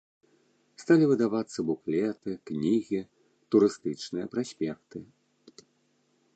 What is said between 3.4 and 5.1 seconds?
турыстычныя праспекты.